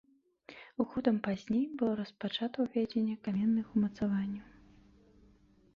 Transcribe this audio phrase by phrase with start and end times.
[0.87, 4.47] Годам пазней было распачата ўзвядзенне каменных умацаванняў.